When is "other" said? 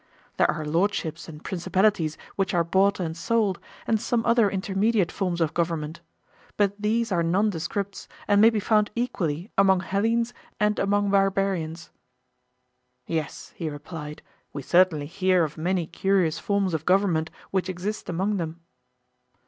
4.25-4.49